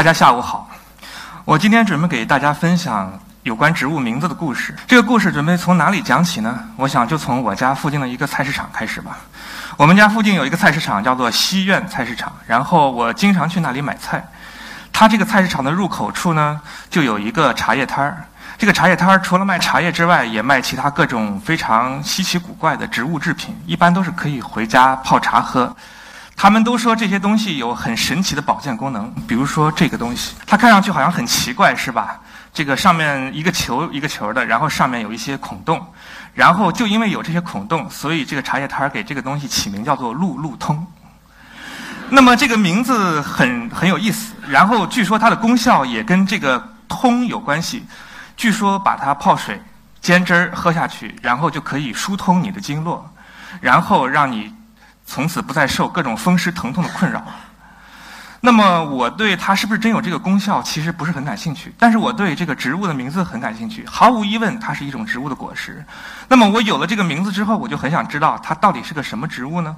[0.00, 0.66] 大家下午好，
[1.44, 4.74] 我今天准备给大家分享有关植物名字的故事。
[4.86, 6.58] 这个故事准备从哪里讲起呢？
[6.76, 9.18] 我想就从我家附近的一个菜市场开始吧。
[9.76, 14.26] 我们家附近有一个菜市场，叫做西苑菜市场，然后我经常去那里买菜。
[14.90, 18.24] 它这个菜市场的入口处呢，就有一个茶叶摊儿。
[18.56, 25.76] 这个茶叶摊儿除了卖茶叶之外，也卖其他各种非常稀奇古怪的植物制品，一般都是可以回家泡茶喝。
[26.42, 32.18] 他们都说这些东西有很神奇的保健功能，比如说这个东西，它看上去好像很奇怪，是吧？
[32.50, 35.86] 这个上面一个球一个球的，然后上面有一些孔洞，
[36.32, 40.86] 然后就因为有这些孔洞，所以这个茶叶摊儿给这个东西起名叫做“路路通”。
[42.08, 47.84] 那么这个名字很很有意思，然后据说它的功效也跟这个“通”有关系。
[48.34, 49.60] 据说把它泡水
[50.00, 53.12] 煎汁儿喝下去，然后就可以疏通你的经络，
[53.60, 54.54] 然后让你。
[55.10, 57.20] 从此不再受各种风湿疼痛的困扰。
[58.40, 61.74] 那么，我对它是不是真有这个功效，其实不是很感兴趣。
[61.76, 63.84] 但是我对这个植物的名字很感兴趣。
[63.90, 65.84] 毫无疑问，它是一种植物的果实。
[66.28, 69.76] 那么，我有了这个名字之后，我就很想知道它到底是个什么植物呢？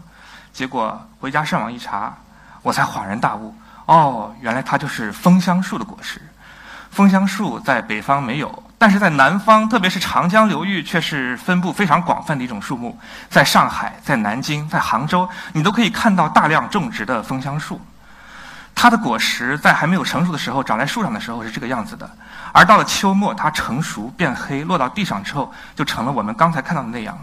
[0.53, 2.15] 结果回家上网一查，
[2.61, 3.55] 我才恍然大悟：
[3.87, 6.21] 哦，原来它就是枫香树的果实。
[6.91, 8.63] 枫香树在北方没有。
[8.83, 12.99] 但是在南方，特别是长江流域，却是分布非常广泛的一种树木。
[13.31, 17.81] 在上海、在南京、在杭州，你都可以看到大量种植的枫香树。
[18.75, 22.11] 它的果实在还没有成熟的时候，长在树上的时候是这个样子的，
[22.51, 27.17] 而到了秋末，它成熟变黑，落到地上之后，就成了我们刚才看到的那样。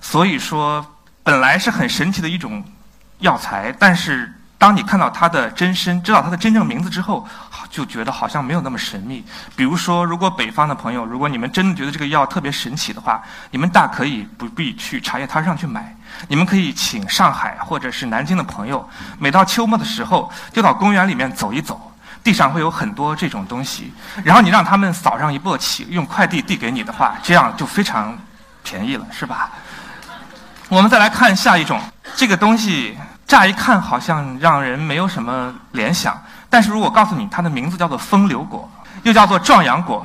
[0.00, 0.82] 所以说，
[1.22, 2.64] 本来是很神奇的一种
[3.18, 4.32] 药材，但是。
[4.64, 7.28] 当你看到它的真身，知道它的真正名字之后，
[7.68, 9.22] 就觉得好像没有那么神秘。
[9.54, 15.94] 比如说，如果北方的朋友，如果你们真的觉得这个药特别神奇的话，你们大可以不必去茶叶摊上去买，
[16.28, 18.88] 你们可以请上海或者是南京的朋友，
[19.18, 21.92] 每到秋末的时候，就到公园里面走一走，
[22.22, 23.92] 地上会有很多这种东西，
[24.24, 28.16] 然后你让他们扫上一簸箕，用快递递给你的话，这样就非常
[28.62, 29.50] 便宜了，是吧？
[30.70, 31.78] 我们再来看下一种，
[32.16, 32.96] 这个东西。
[33.26, 36.20] 乍一看好像让人没有什么联想，
[36.50, 38.70] 但是如果告诉你它的名字叫做风流果，
[39.02, 40.04] 又叫做壮阳果，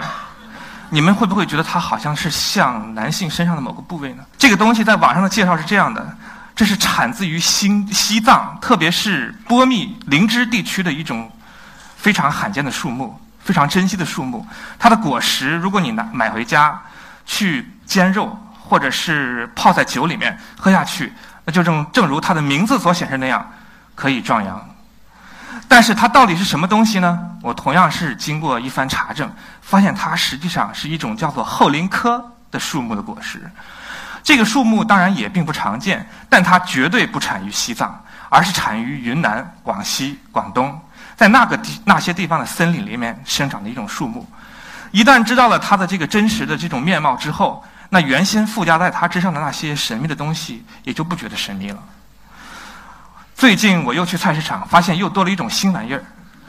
[0.89, 4.23] 你们会不会觉得它好像是像男性身上的某个部位呢？
[4.37, 6.17] 这个东西在网上的介绍是这样的：
[6.55, 11.29] 这是产自于新西藏，特别是波密林芝地区的一种
[11.97, 14.45] 非常罕见的树木，非常珍稀的树木。
[14.79, 16.81] 它的果实，如果你拿买回家
[17.25, 21.13] 去煎肉，或者是泡在酒里面喝下去。
[21.51, 23.49] 就正正如它的名字所显示那样，
[23.95, 24.65] 可以壮阳。
[25.67, 27.19] 但是它到底是什么东西呢？
[27.41, 33.49] 我同样是经过一番查证，发现它实际上是一种叫做后林科的树木的果实。
[34.23, 40.79] 这个树木当然也并不常见，但它绝对不产于西藏，而是产于云南、广西、广东，
[41.15, 44.27] 在那个地那些地方的森林里面生长的一种树木。
[44.91, 51.77] 一旦知道了它的这个真实的这种面貌之后，那原先附加在它之上的那些神秘的东西，也就不觉得神秘了。
[53.35, 56.03] 最近我又去菜市场，发现又多了一种新玩意儿，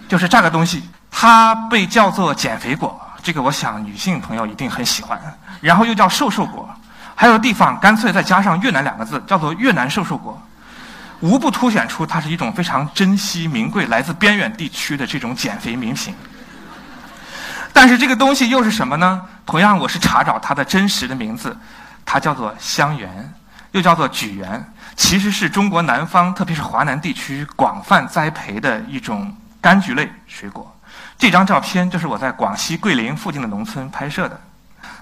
[0.08, 5.18] 就是这个东西，它被叫做减肥果，这个我想女性朋友一定很喜欢。
[5.60, 6.68] 然后又叫瘦瘦果，
[7.14, 10.40] 还有地方干脆再加上越南两个字，叫做越南瘦瘦果，
[11.20, 16.14] 无不凸显出它是一种非常珍稀名贵、来自边远地区的这种减肥名品。
[17.80, 19.22] 但是这个东西又是什么呢？
[19.46, 21.56] 同样，我是查找它的真实的名字，
[22.04, 23.08] 它叫做香橼，
[23.70, 24.62] 又叫做菊圆，
[24.96, 30.70] 其实是中国南方，特别是华南地区广泛栽培的一种柑橘类水果。
[31.16, 34.38] 这张照片就是我在广西桂林附近的农村拍摄的。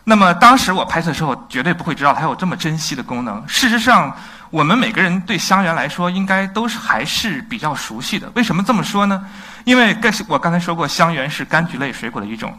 [0.05, 3.43] 那么当时我拍摄的时候，绝对不会知道它有这么珍稀的功能。
[3.49, 4.17] 事实上，
[4.51, 8.31] 我们每个人对香橼来说，应该都是还是比较熟悉的。
[8.35, 9.25] 为什么这么说呢？
[9.65, 9.97] 因为
[10.27, 12.59] 我刚才说过，香橼是柑橘类水果的一种。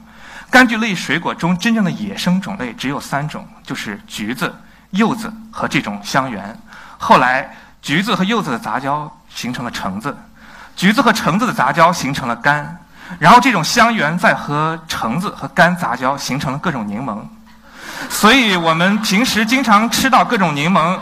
[0.51, 4.53] 柑橘类水果中，真正的野生种类只有三种，就是橘子、
[4.91, 6.55] 柚子和这种香橼。
[6.97, 10.15] 后来，橘子和柚子的杂交形成了橙子，
[10.75, 12.65] 橘子和橙子的杂交形成了柑，
[13.17, 17.19] 然后这种香橼再和橙子和柑杂交，形成了各种柠檬。
[18.09, 20.99] 所以我们平时经常吃到各种柠檬。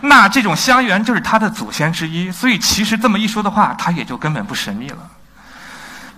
[0.00, 4.98] 那这种香橼就是它的祖先之一，所以其实这么一说的话，它也就根本不神秘了。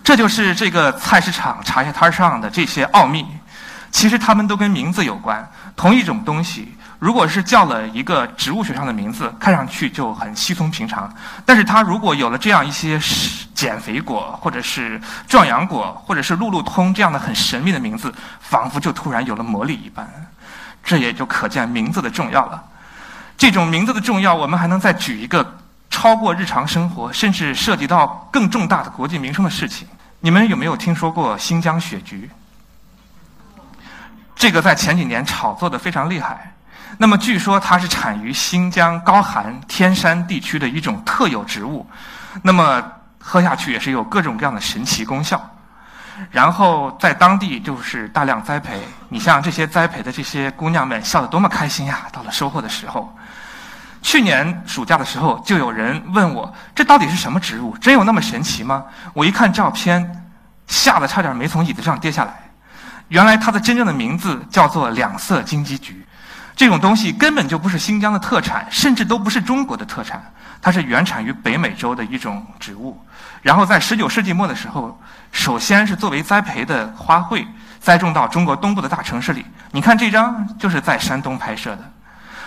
[0.05, 3.27] 这就是这个菜市场茶叶摊上的这些奥秘，
[3.91, 5.49] 其实它们都跟名字有关。
[5.77, 11.09] 同一种东西，如果是叫了一个植物学上的名字，看上去就很稀松平常；
[11.47, 13.01] 但是它如果有了这样一些
[13.55, 20.09] 减肥果，或者是壮阳果，或者是路路通这样的很神秘的名字，仿佛就突然有了魔力一般。
[20.85, 22.63] 这也就可见名字的重要了。
[23.37, 25.59] 这种名字的重要，我们还能再举一个
[25.91, 29.87] 超过日常生活，甚至涉及到更重大的国计民生的事情。
[30.21, 32.31] 你们有没有听说过新疆雪菊？
[34.37, 36.55] 这个在前几年炒作的非常厉害。
[36.99, 41.87] 那么据说它是产于新疆高寒天山地区的一种特有植物，
[42.43, 42.83] 那么
[43.19, 45.43] 喝下去也是有各种各样的神奇功效。
[46.31, 48.81] 然后在当地就是大量栽培。
[49.09, 52.07] 你像这些栽培的这些姑娘们，笑得多么开心呀！
[52.13, 53.13] 到了收获的时候，
[54.03, 57.75] 去年暑假的时候，就有人问我：这到底是什么植物？
[57.79, 58.85] 真有那么神奇吗？
[59.15, 60.25] 我一看照片，
[60.67, 62.35] 吓得差点没从椅子上跌下来。
[63.09, 66.05] 原来它的真正的名字叫做两色金鸡菊。
[66.55, 70.23] 这种东西根本就不是新疆的特产，甚至都不是中国的特产。
[70.61, 73.01] 它是原产于北美洲的一种植物。
[73.41, 75.01] 然后在十九世纪末的时候。
[75.35, 77.47] 首先是作为栽培的花卉
[77.81, 79.47] 栽种到中国东部的大城市里。
[79.71, 81.91] 你看这张就是在山东拍摄的。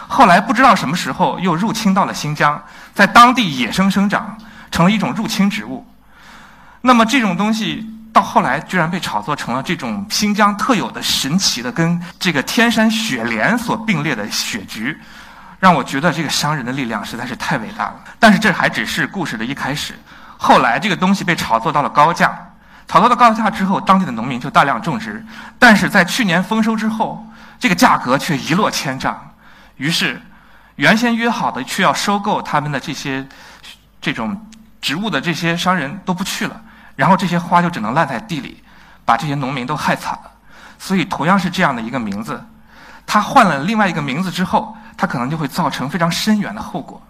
[0.07, 2.61] 后来不知道什么时候又入侵到了新疆，
[2.93, 4.37] 在当地野生生长，
[4.71, 5.85] 成了一种入侵植物。
[6.81, 14.95] 那么这种东西到后来居然被炒作成了这种新疆特有的神奇的跟这个天山雪莲所并列的雪菊，
[15.59, 17.95] 让我觉得这个商人的力量实在是太伟大了。
[18.19, 19.93] 但是这还只是故事的一开始，
[20.37, 22.37] 后来这个东西被炒作到了高价。
[22.87, 25.25] 炒作到高价之后，当地的农民就大量种植，
[25.57, 27.25] 但是在去年丰收之后，
[27.59, 29.19] 这个价格却一落千丈。
[29.77, 30.21] 于是，
[30.75, 33.27] 原先约好的去要收购他们的这些
[34.01, 34.49] 这种
[34.81, 36.61] 植物的这些商人都不去了，
[36.95, 38.63] 然后这些花就只能烂在地里，
[39.03, 40.31] 把这些农民都害惨了。
[40.77, 42.45] 所以，同样是这样的一个名字，
[43.05, 47.01] 他换了另外一个名字之后，他可能就会造成非常深远的后果。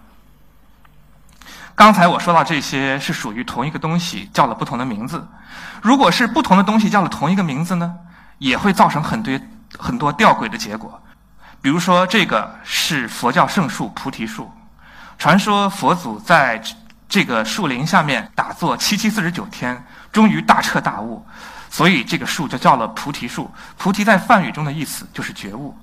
[1.74, 5.26] 刚才我说到这些是属于同一个东西，叫了不同的名字。
[5.82, 7.94] 如果是不同的东西叫了同一个名字呢，
[8.38, 9.38] 也会造成很多
[9.78, 11.00] 很多吊诡的结果。
[11.66, 14.48] 比如说，这个是佛教圣树菩提树，
[15.18, 16.62] 传说佛祖在
[17.08, 21.26] 这个树林下面打坐七七四十九天，终于大彻大悟，
[21.68, 23.50] 所以这个树就叫了菩提树。
[23.76, 25.76] 菩提在梵语中的意思就是觉悟。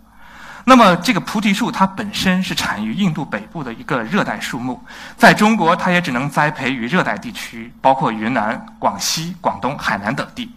[0.63, 4.81] 那么，这个菩提树它本身是产于印度北部的一个热带树木，
[5.17, 10.49] 在中国它也只能栽培于热带地区，包括云南、广西、广东、海南等地。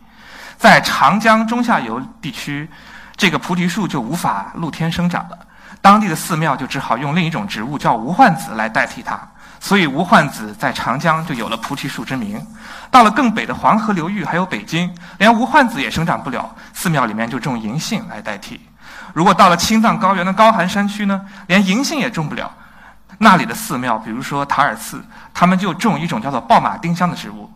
[0.57, 2.71] 在长江中下游地区，
[3.17, 5.39] 这个菩提树就无法露天生长了，
[5.81, 9.19] 当地的寺庙就只好用另一种植物叫无患子来代替它，
[9.59, 12.45] 所以无患子在长江就有了菩提树之名。
[12.91, 18.61] 到了更北的黄河流域，还有北京，连无患子也生长不了，寺庙里面就种银杏来代替。
[19.15, 22.53] 如果到了青藏高原的高寒山区呢，连银杏也种不了，
[23.17, 25.03] 那里的寺庙，比如说塔尔寺，
[25.33, 27.51] 他们就种一种叫做暴马丁香的植物。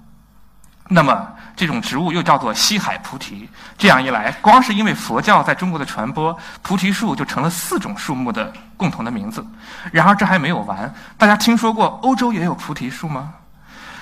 [0.89, 1.29] 那么
[1.61, 3.47] 这种植物又叫做西海菩提。
[3.77, 9.45] 这样一来，光是因为佛教在中国的传播，菩提树就成了四种树木的共同的名字。
[9.93, 13.35] 然而这还没有完，大家听说过欧洲也有菩提树吗？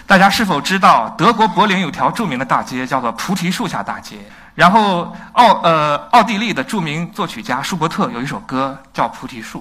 [0.06, 4.19] 大家是否知道德国柏林有条著名的大街叫做菩提树下大街？
[4.54, 9.58] 然后，奥呃，奥地利的著名作曲家舒伯特有一首歌叫《菩提树》，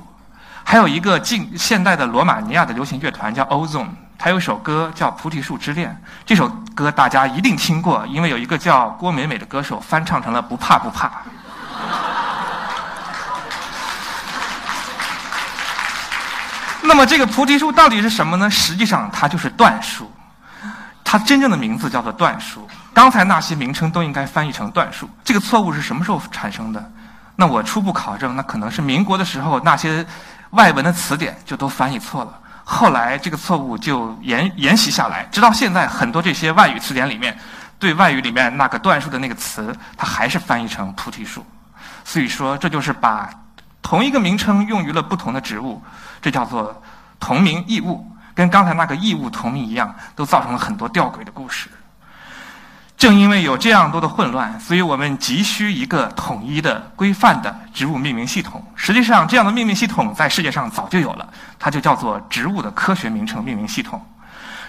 [0.63, 5.89] 还有一个近现代的罗马尼亚的流行乐团叫 Ozone，他有一首歌叫《菩提树之恋》。
[6.25, 11.07] 这首歌大家一定听过，因为有一个叫郭美美的歌手翻唱成了《不怕不怕》。
[16.81, 18.50] 那么，这个菩提树到底是什么呢？
[18.50, 20.12] 实际上，它就是椴树，
[21.03, 22.67] 它真正的名字叫做椴树。
[22.93, 26.91] 刚才那些名称都应该翻译成椴树，这个错误是什么时候产生的？
[27.36, 30.03] 那我初步考证，那可能是民国的时候，那些
[30.51, 32.33] 外文的词典就都翻译错了。
[32.69, 37.36] 后来这个错误就沿沿袭下来，直到现在，很多这些外语词典里面，
[37.79, 41.45] 对外语里面那个段数的那个词，它还是翻译成菩提树。
[42.03, 43.29] 所以说，这就是把
[43.81, 45.81] 同一个名称用于了不同的植物，
[46.21, 46.83] 这叫做
[47.21, 48.05] 同名异物，
[48.36, 51.69] 跟刚才那个异物同名一样，都造成了很多吊诡的故事。
[52.98, 58.66] 正因为有这样多的混乱，所以我们急需一个统一的、规范的植物命名系统。
[58.75, 64.04] 实际上，这样的命名系统在世界上早就有了，它就叫做植物的科学名称命名系统。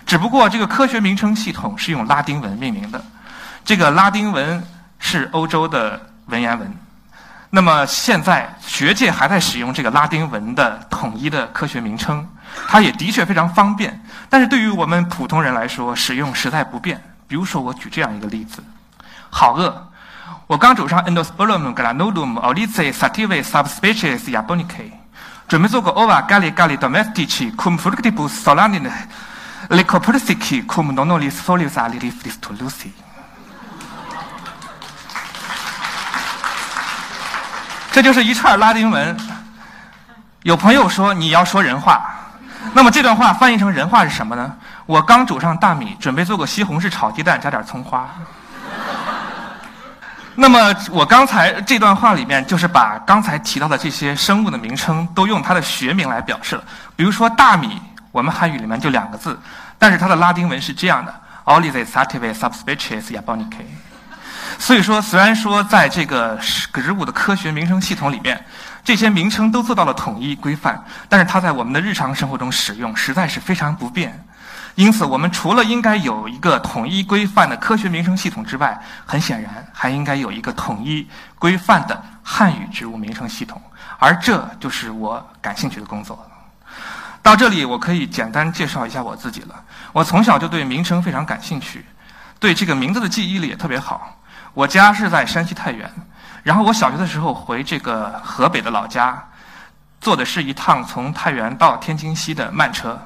[0.04, 3.02] 只不过，这个科学名称系统是用拉丁文命名的，
[3.64, 4.62] 这个拉丁文
[4.98, 6.70] 是欧洲的文言文。
[7.48, 12.28] 那么，现在学界还在使用这个拉丁文的统一的科学名称，
[12.68, 13.98] 它也的确非常方便。
[14.28, 17.02] 但是对于我们普通人来说，使用实在不便。
[17.28, 18.64] 比如说，我举这样一个例子：
[19.28, 19.86] 好饿，
[20.46, 24.90] 我刚走上 Endospermum granulum olice sativa subspecies japonica，
[25.46, 28.90] 准备做个 ova galli galli domestici cum fructibus solanin
[29.68, 32.90] lycopersici cum nonolis folius alifis tolusi。
[37.92, 39.16] 这就是一串拉丁文。
[40.44, 42.00] 有朋友说你要说人话，
[42.72, 44.56] 那么这段话翻译成人话是什么呢？
[44.88, 48.08] 我刚煮上大米，准备做个西红柿炒鸡蛋，加点葱花。
[50.34, 56.64] 那么我刚才这段话里面，就是把刚才提到的这些生物的名称都用它的学名来表示了。
[56.96, 57.78] 比如说大米，
[58.10, 59.38] 我们汉语里面就两个字，
[59.78, 61.14] 但是它的拉丁文是这样的
[61.44, 63.58] ：Olive sativa subspecies japonica。
[64.58, 66.38] 所以说，虽然说在这个
[66.72, 68.42] 植物的科学名称系统里面，
[68.82, 74.18] 这些名称都做到了统一规范，但是它在我们的日常生活中使用实在是非常不便。
[74.78, 81.04] 因此，我们除了应该有一个统一规范的科学名称系统之外，很显然还应该有一个统一
[81.36, 83.60] 规范的汉语植物名称系统，
[83.98, 86.24] 而这就是我感兴趣的工作。
[87.24, 89.64] 到这里，我可以简单介绍一下我自己了。
[89.92, 91.84] 我从小就对名称非常感兴趣，
[92.38, 94.16] 对这个名字的记忆力也特别好。
[94.54, 95.90] 我家是在山西太原，
[96.44, 99.28] 然后我小学的时候回这个河北的老家，
[100.00, 102.96] 坐的是一趟从太原到天津西的慢车。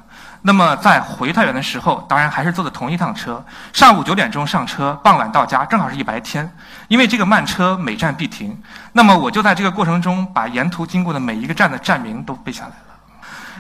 [0.44, 3.44] 那么在回太原的时候，当然还是坐的同一趟车。
[3.72, 6.52] 上午九点钟上车，傍晚到家，正好是一白天。
[6.88, 8.60] 因为这个慢车每站必停，
[8.92, 12.76] 那么我就在这个过程中把沿途经过的每一个站的站名都背下来了。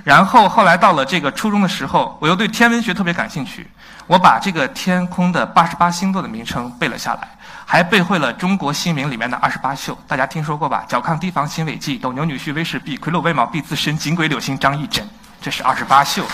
[0.02, 3.70] 然后后来到了这个初中的时候，我又对天文学特别感兴趣，
[4.08, 7.28] 我把这个天空的八十八星座的名称背了下来，
[7.64, 10.84] 还背会了中国新名里面的二十八宿，大家听说过吧？
[10.88, 15.02] 角亢、提防、辛尾忌、斗牛、女婿、威士弼、魁珞、未卯、必自身、锦鬼、柳星、张翼轸，
[15.40, 16.24] 这是二十八宿。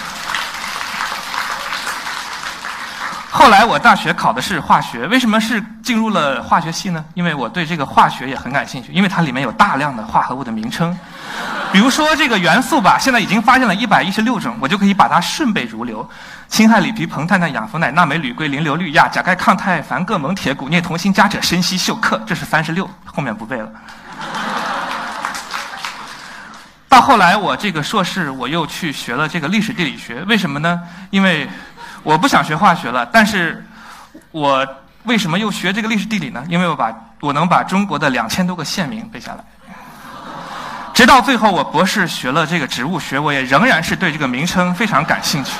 [3.31, 7.05] 后来我大学考的是化学，为什么是进入了化学系呢？
[7.13, 10.99] 因为我对这个化学也很感兴趣，因为它里面有大量的化合物的名称，
[11.71, 16.09] 比如说这个元素吧，现在已经发现了一百一十六种，我就可以把它顺背如流：
[16.49, 23.69] 氢氦锂铍硼碳氮氧氟氖钠镁铝硅磷硫氯氩钾钙抗钛钒铬锰铁钴镍铜锌钾锗砷硒溴氪，这是三十六，后面不背了。
[26.89, 30.81] 到后来我这个硕士我又去学了这个历史地理学，为什么呢？
[31.11, 31.47] 因为
[32.02, 33.67] 我不想学化学了，但是
[34.31, 34.67] 我
[35.05, 36.45] 为什么又学这个历史地理呢？
[36.49, 39.45] 因为我把我能把中国的两千多个县名背下来。
[40.95, 45.52] 直到最后，我博士学了这个植物学，我也仍然是对这个名称非常感兴趣。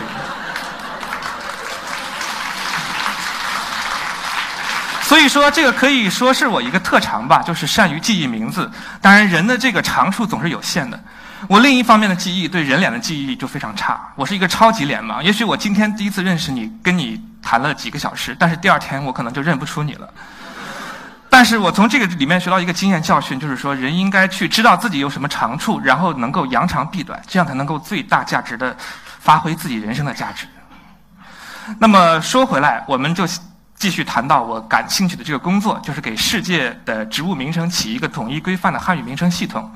[5.03, 8.71] 所以说，这个可以说是我一个特长吧，就是善于记忆名字。
[9.01, 10.99] 当然，人的这个长处总是有限的。
[11.47, 14.13] 我另一方面的记忆，对人脸的记忆力就非常差。
[14.17, 20.13] 我是一个超级脸盲，也许我今天第一次认识你，跟你谈了几个小时，但是第二天我可能就认不出你了。
[21.31, 28.77] 但是我从这个里面学到一个经验教训，就是说人应该去知道自己有什么长处，然后能够扬长避短，这样才能够最大价值的
[29.21, 30.47] 发挥自己人生的价值。
[31.79, 33.25] 那么说回来，我们就
[33.77, 39.71] 继续谈到我感兴趣的这个工作，就是给世界的植物名称起一个统一规范的汉语名称系统。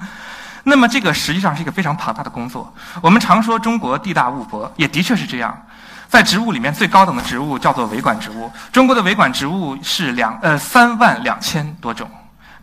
[0.65, 2.73] 那么这个实际上是一个非常庞大的工作。
[3.01, 5.67] 我们常说中国地大物博，也的确是这样。
[6.09, 12.07] 在植物里面最高等的植物叫做维管植物，中国的维管植物是两呃三万两千多种，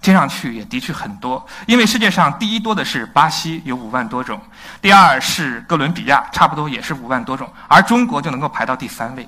[0.02, 1.44] 听上去也的确很多。
[1.66, 4.38] 因为世界上第一多的是巴西，有五万多种；
[4.82, 9.28] 第二是哥伦比亚，差不多也是五万多种，而中国就能够排到第三位。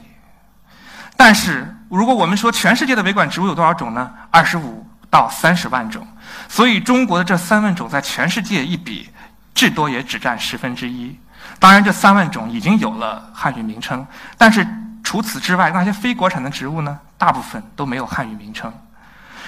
[1.18, 4.12] 但是如果我们说全世界的维管植物有多少种呢？
[4.30, 6.08] 二十五到三十万种。
[6.50, 9.08] 所以，中国的这三万种在全世界一比，
[9.54, 11.16] 至多也只占十分之一。
[11.60, 14.04] 当然，这三万种已经有了汉语名称，
[14.38, 14.66] 但是
[15.04, 18.74] 除此之外，那些非国产的植物呢，大部分都没有汉语名称。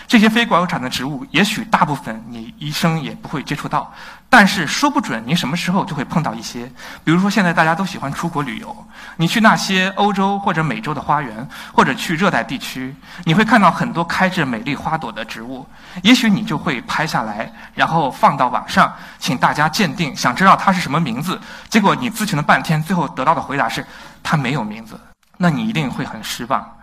[0.06, 3.92] 这些非国产的植物，也许大部分你一生也不会接触到，
[4.34, 6.66] 但是说不准你什么时候就会碰到一些。
[7.04, 8.88] 比如说，现在大家都喜欢出国旅游，
[9.18, 15.64] 你去那些欧洲或者美洲的花园，或者去热带地区，你会看到很多开着美丽花朵的植物，
[16.02, 21.40] 也许你就会拍下来，然后放到网上，请大家鉴定，想知道它是什么名字。
[21.70, 23.86] 结果你咨询了半天，最后得到的回答是
[24.24, 25.00] 它没有名字，
[25.38, 26.76] 那你一定会很失望。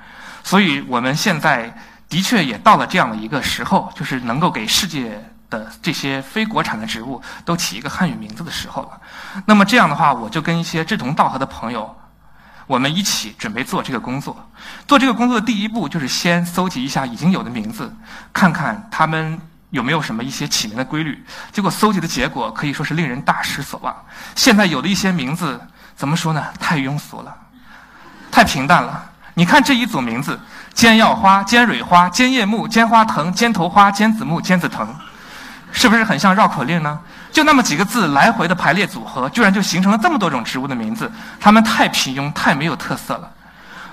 [0.44, 1.76] 所以我们现在。
[2.10, 9.00] 的确也到了这样的一个时候，就是能够给世界的这些非国产的植物都起一个汉语名字的时候了。
[9.44, 11.94] 那么这样的话，我就跟一些志同道合的朋友，
[12.66, 14.48] 我们一起准备做这个工作。
[14.86, 17.94] 做这个工作的第一步就是先搜集一下已经有的名字，
[18.32, 19.38] 看看他们
[19.70, 21.22] 有没有什么一些起名的规律。
[21.52, 23.94] 结果搜集的结果可以说是令人大失所望。
[24.36, 25.60] 现在有的一些名字
[25.96, 26.44] 怎么说呢？
[26.58, 27.36] 太庸俗了，
[28.30, 29.10] 太平淡了。
[29.34, 30.38] 你看这一组名字。
[30.72, 34.88] 尖药花、尖蕊花、尖叶木、尖花藤、尖头花、尖子木、尖子藤，
[35.72, 36.98] 是不是很像绕口令呢？
[37.32, 41.10] 就那么几个字来回的排列组合，居然就形成了这么多种植物的名字。
[41.40, 43.30] 它们太平庸，太没有特色了。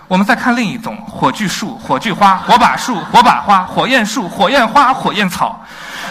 [0.08, 5.64] 我们再看另一种火炬树、火炬花、火把树、火把花、火焰树、火焰花、火焰草，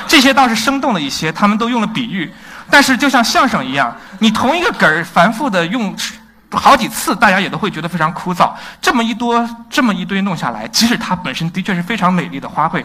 [0.07, 1.33] 这些倒是生动了一些。
[1.33, 2.33] 他们都用了比喻，
[2.71, 5.97] 但是就像相声一样，你同一个梗儿反复的用
[6.53, 8.53] 好几次，大家也都会觉得非常枯燥。
[8.81, 12.85] 这么一多，这么一堆弄下来，即使它本身的确是非常美丽的花卉，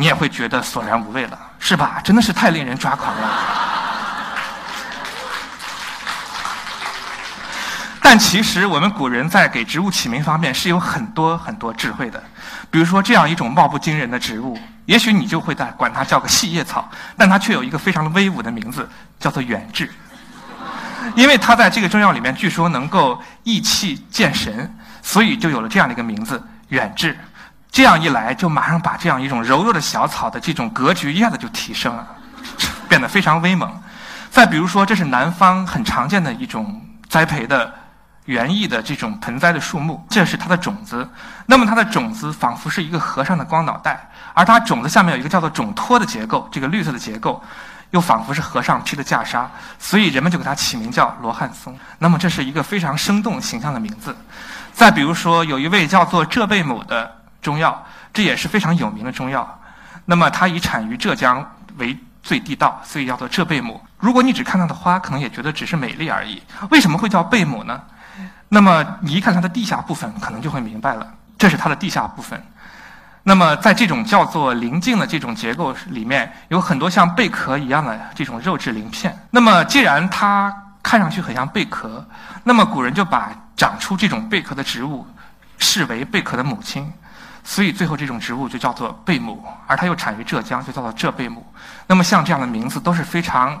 [0.00, 2.00] 你也会觉得索然无味了，是吧？
[2.02, 3.28] 真的是太令人抓狂了。
[8.00, 12.24] 但其实我们古人在给植物起名方面是有很多很多智慧的。
[12.70, 18.88] 比如说这样一种貌不惊人的植物，也许你就会在管它叫个细叶草，但它却有一个非常威武的名字，
[19.18, 19.92] 叫做远志。
[21.14, 27.14] 因为它在这个中药里面据说能够益气健神，所以就有了这样的一个名字远志。
[27.70, 32.06] 这样一来，就马上把这样一种柔弱的小草的这种格局一下子就提升了，
[32.88, 33.70] 变得非常威猛。
[34.30, 37.74] 再比如说，这是南方很常见的一种栽培的。
[38.26, 41.08] 园艺的这种盆栽的树木，这是它的种子。
[41.46, 47.42] 那么它的种子仿佛是一个和尚的光脑袋，而它种子下面有一个叫做种托的结构，这个绿色的结构
[47.90, 49.46] 又仿佛是和尚披的袈裟，
[49.80, 51.76] 所以人们就给它起名叫罗汉松。
[51.98, 54.14] 那么这是一个非常生动形象的名字。
[54.72, 59.60] 再比如说，有一位叫做浙贝母的中药，这也是非常有名的中药。
[60.04, 63.80] 那么它以产于浙江为最地道，所以叫做浙贝母。
[63.98, 66.42] 如果你只看它的花，可能也觉得只是美丽而已。
[66.70, 67.80] 为什么会叫贝母呢？
[68.48, 71.06] 那么你一看它的地下部分，可能就会明白了，
[71.38, 72.42] 这是它的地下部分。
[73.22, 79.16] 那么在这种叫做鳞茎的这种结构里面，有很多像贝壳一样的这种肉质鳞片。
[79.30, 82.04] 那么既然它看上去很像贝壳，
[82.44, 85.06] 那么古人就把长出这种贝壳的植物
[85.58, 86.90] 视为贝壳的母亲，
[87.42, 91.44] 所以最后这种植物就叫做贝母，而它又产于浙江，就叫做浙贝母。
[91.86, 93.60] 那么像这样的名字都是非常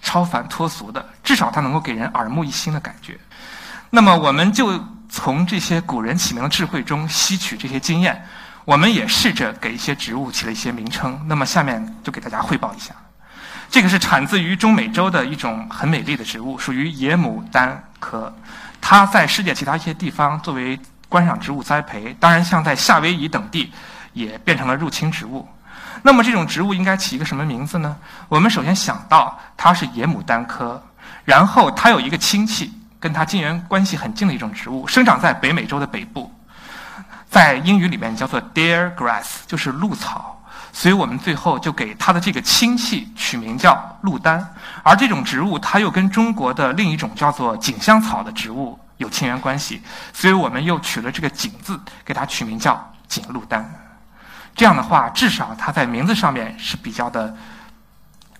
[0.00, 3.18] 超凡脱俗的，至少它能够给人耳目一新的感觉。
[3.90, 8.24] 那么，我们就从这些古人起名的智慧中吸取这些经验，
[8.64, 11.20] 我们也试着给一些植物起了一些名称。
[11.26, 12.94] 那么，下面就给大家汇报一下。
[13.70, 18.32] 这个是产自于中美洲的一种很美丽的植物，属于野牡丹科。
[18.80, 23.72] 它在世界其他一些地方作为观赏植物栽培，当然像在夏威夷等地
[24.12, 25.46] 也变成了入侵植物。
[26.02, 27.96] 那么，这种植物应该起一个什么名字呢？
[28.28, 30.82] 我们首先想到它是野牡丹科，
[31.24, 32.72] 然后它有一个亲戚。
[33.00, 36.32] 跟它近缘关系很近的一种植物，生长在北美洲的北部，
[37.28, 40.42] 在英语里面叫做 deer grass，就是鹿草。
[40.72, 44.42] 所以我们最后就给它的这个亲戚取名叫鹿丹。
[44.82, 53.68] 而这种植物，它又跟中国的另一种叫做锦香草的植物有亲缘关系，所以我们又取了这个“锦”字，给它取名叫锦露丹。
[54.54, 57.34] 这样的话，至少它在名字上面是比较的。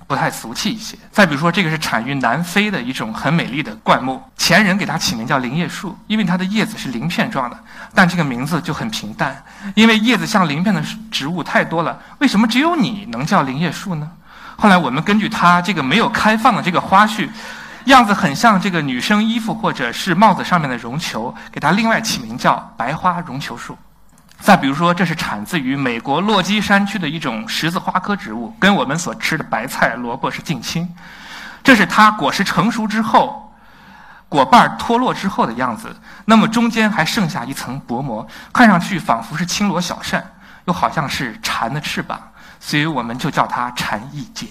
[0.07, 0.99] 不太俗气一些。
[1.11, 7.59] 再比如说，这个是产于南非的一种很美丽的灌木，前人给它起名叫铃叶树，因为它的叶子是鳞片状的。
[7.95, 9.43] 但这个名字就很平淡，
[9.75, 11.99] 因为叶子像鳞片的植物太多了。
[12.19, 14.11] 为什么只有你能叫铃叶树呢？
[14.57, 17.31] 后来我们根据它这个没有开放的这个花序，
[17.87, 23.77] 样子很像这个女生衣服或者是帽子上面的绒球，给它另外起名叫白花绒球树。
[24.41, 30.89] 再比如说，这是产自于美国落基山区的一种十字花科植物，跟我们所吃的白菜、萝卜是近亲。
[31.63, 33.55] 这是它果实成熟之后，
[34.29, 35.97] 果瓣脱落之后的样子。
[36.27, 40.23] 那么中间还剩下一层薄膜，看上去仿佛是青罗小扇，
[40.67, 42.21] 又好像是蝉的翅膀，
[42.61, 44.49] 所以我们就叫它蝉翼芥。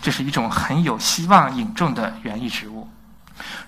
[0.00, 2.88] 这是一种很有希望引种的园艺植物。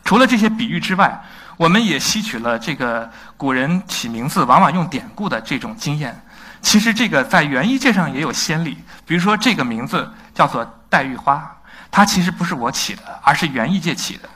[0.04, 1.22] 除了这些比喻之外，
[1.56, 6.18] 我们也吸取了这个古人起名字往往用典故的这种经验。
[6.62, 11.50] 其实这个在园艺界上也有先例，比如说这个名字叫做黛玉花，
[11.90, 14.28] 它其实不是我起的，而是园艺界起的。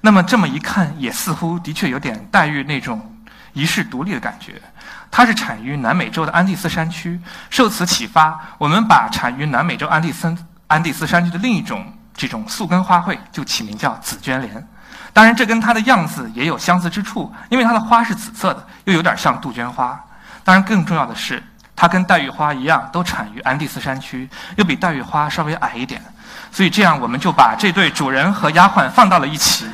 [0.00, 3.14] 那么这么一看，也似乎的确有点黛玉那种
[3.52, 4.60] 遗世独立的感觉。
[5.10, 10.34] 它是产于南美洲的安第斯山区，受此启发，我们把产于南美洲安第斯
[10.72, 14.66] 安第斯山区的另一种这种宿根花卉就起名叫紫鹃莲。
[15.12, 20.02] 当然，这跟它的样子也有相似之处，因为它的花是紫色的，又有点像杜鹃花。
[20.42, 21.42] 当然，更重要的是，
[21.76, 26.02] 它跟黛玉花一样，都产于安第斯山区，又比黛玉花稍微矮一点。
[26.50, 29.66] 所以，这样我们就把这对主人和丫鬟放到了一起。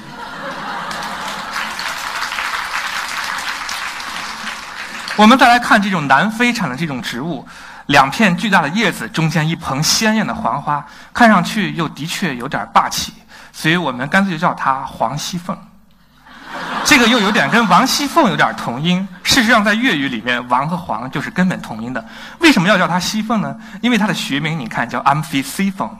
[5.18, 7.44] 我们再来看这种南非产的这种植物，
[7.86, 13.12] 两片巨大的叶子，中间一盆鲜艳的黄花，看上去又的确有点霸气。
[13.52, 15.58] 所以我们干脆就叫它黄熙凤，
[16.84, 19.08] 这个又有点跟王熙凤有点同音。
[19.24, 22.06] 事实上，在粤语里面，王和黄就是根本同音的。
[22.38, 23.56] 为什么要叫它熙凤呢？
[23.80, 25.90] 因为它的学名你看叫 Amphisyphon，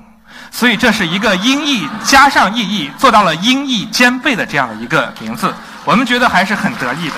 [0.53, 5.53] 所以这是一个音译加上意译，做到了音译兼备的这样的一个名字。
[5.85, 7.17] 我们觉得还是很得意的。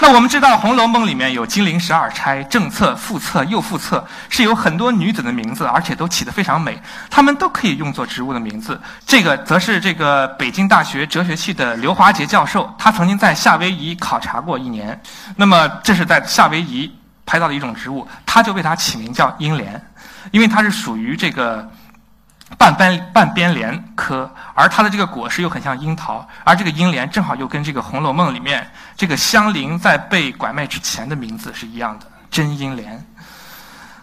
[0.00, 6.80] 那我们知道《红楼梦》里面有金陵十二钗，正册、副册、右副册，是有很多女子的名字，而且都起得非常美，
[7.10, 8.80] 她们都可以用作植物的名字。
[9.04, 14.98] 这个则是这个北京大学哲学系的刘华杰教授，他曾经在夏威夷考察过一年，
[15.34, 16.90] 那么这是在夏威夷
[17.26, 19.82] 拍到的一种植物，他就为它起名叫英莲，
[20.30, 21.68] 因为它是属于这个。
[22.58, 33.02] 半边半边莲科，而它的这个果实又很像樱桃，而这个英莲正好又跟这个《红楼梦》里面这个香菱在被拐卖之前的名字是一样的，真英莲。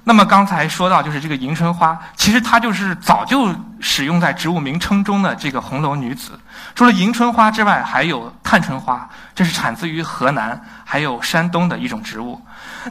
[0.07, 6.39] 那么刚才说到就是这个迎春花，其实它就是早就使用在植物名称中的这个红楼女子。
[6.75, 12.39] 除了迎春花之外，还有探春花，这是产自于河南还有山东的一种植物。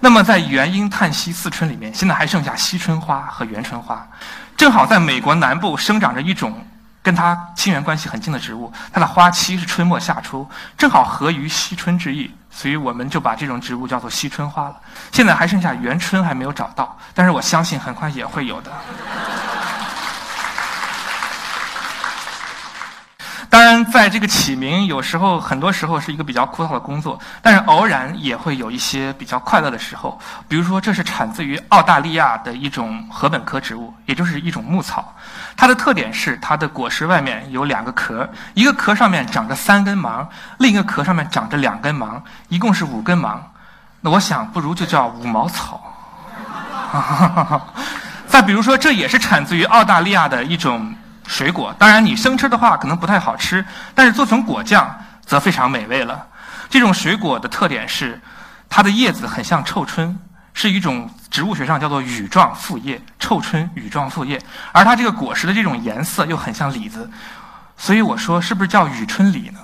[0.00, 4.04] 那么在元婴叹息四春里面，现在还剩下惜春花和元春花。
[4.56, 6.66] 正好在美国南部生长着一种
[7.02, 14.76] 跟它亲缘关系很近的植物，它的花期是春末夏初，正好合于惜春之意，所以我们就把这种植物叫做惜春花了。
[15.12, 18.72] 现在还剩下元春还没有找到，但是我相信很快也会有的。
[23.50, 30.20] 当在这个起名，有时候很多时候是一个比较枯燥的工作，但是偶然也会有一些比较快乐的时候。
[30.46, 35.14] 比如说，这是产自于澳大利亚的一种禾本科植物，也就是一种牧草。
[35.56, 43.50] 它的特点是它的果实外面有两个壳，一个壳上面长着三根芒，另一个壳上面长着两根芒，一共是五根芒。
[44.02, 45.80] 那我想，不如就叫五毛草。
[48.28, 50.94] 再比如说，这也是产自于澳大利亚的一种。
[51.26, 56.26] 水果，当然你生吃的话可能不太好吃，但是做成果酱则非常美味了。
[56.68, 58.20] 这种水果的特点是，
[58.68, 60.18] 它的叶子很像臭椿，
[60.52, 64.40] 是一种植物学上叫做羽状复叶，臭椿羽状复叶。
[64.72, 67.10] 而它这个果实的这种颜色又很像李子，
[67.76, 69.60] 所以我说是不是叫雨春李呢？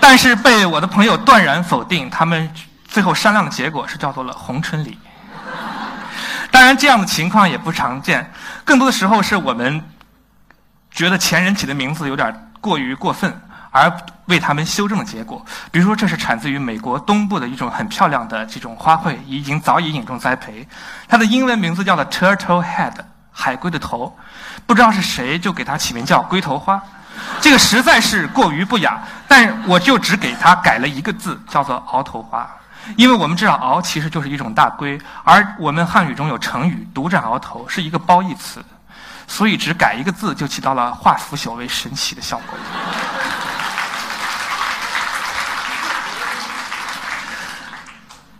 [0.00, 2.52] 但是被我的朋友断然否定，他们
[2.86, 4.98] 最后商量的结果是叫做了红春李。
[6.52, 8.30] 当然，这样的情况也不常见。
[8.62, 9.82] 更多的时候是我们
[10.90, 13.34] 觉得前人起的名字有点过于过分，
[13.70, 13.90] 而
[14.26, 15.44] 为他们修正的结果。
[15.70, 20.68] 比如说，这是产自于美国东部的一种很漂亮的这种花卉，已经早已引种栽培。
[21.08, 22.92] 它的英文名字叫做 Turtle Head，
[23.32, 24.14] 海龟的头。
[24.66, 26.80] 不知道是谁就给它起名叫龟头花，
[27.40, 29.02] 这个实在是过于不雅。
[29.26, 32.48] 但我就只给它改了一个字，叫做鳌头花。
[32.96, 38.62] 因为我们知道“鳌”其实就是一种大龟，而我们汉语中有成语“独占鳌头”，是一个褒义词，
[39.26, 42.58] 所以只改一个字就起到了化腐朽为神奇的效果。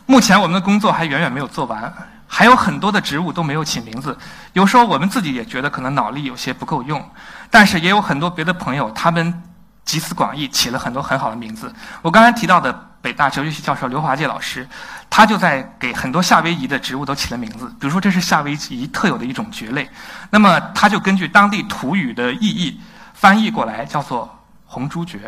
[0.07, 1.93] 目前我们的工作还远远没有做完，
[2.27, 4.17] 还有很多的植物都没有起名字。
[4.53, 7.11] 有时候我们自己也觉得可能脑力有些不够用，
[7.51, 9.43] 但是也有很多别的朋友，他们
[9.85, 11.75] 集思广益，起了很多很好的名字。
[12.03, 12.89] 我刚才提到的。
[13.03, 14.67] 北大哲学系教授刘华介老师，
[15.11, 17.67] 他就在给很多夏威夷的植物都起了名字。
[17.81, 19.91] 比如说，这是夏威夷特有的一种蕨类，
[20.31, 22.81] 那么他就根据当地土语的意义
[23.13, 24.33] 翻译过来，叫做
[24.65, 25.19] 红珠蕨。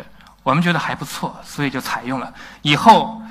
[0.41, 2.33] 我们觉得还不错，所以就采用了。
[2.61, 3.21] 以后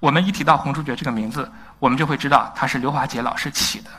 [0.00, 3.90] 我们一提到红珠蕨这个名字，我们就会知道它是刘华杰老师起的。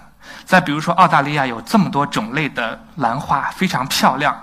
[0.45, 4.39] 再比如说，澳大利亚有这么多种类的兰花，非常漂亮，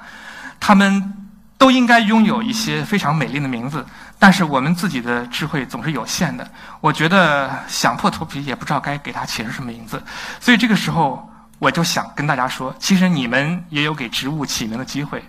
[0.58, 1.29] 它们
[1.60, 3.84] 都应该拥有一些非常美丽的名字。
[4.18, 10.02] 但是我们自己的智慧总是有限的，我觉得想破头皮也不知道该给它起什么名字，
[10.40, 15.22] 所以这个时候我就想跟大家说，其实你们也有给植物起名的机会。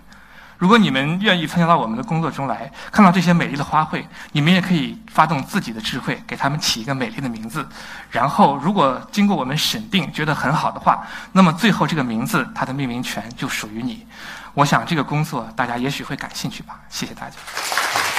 [0.58, 7.68] 如果你们愿意参加到我们的工作中来，看到这些美丽的花卉，你们也可以发动自己的智慧，给它们起一个美丽的名字。
[8.12, 14.06] 然后，如果经过我们审定觉得很好的话，那么最后这个名字它的命名权就属于你。
[14.54, 18.11] 我想这个工作大家也许会感兴趣吧谢谢大家。